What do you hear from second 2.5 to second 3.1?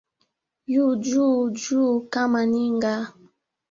ninga